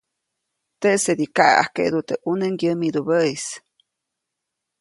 Teʼsedi 0.81 1.25
kaʼeʼajkeʼdu 1.35 1.99
teʼ 2.07 2.19
ʼune 2.23 2.47
ŋgyämidubäʼis. 2.53 3.45